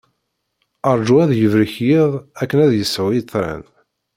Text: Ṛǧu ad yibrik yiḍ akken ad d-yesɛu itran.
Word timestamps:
Ṛǧu 0.97 1.15
ad 1.23 1.31
yibrik 1.39 1.73
yiḍ 1.87 2.11
akken 2.41 2.57
ad 2.65 2.69
d-yesɛu 2.71 3.07
itran. 3.19 3.61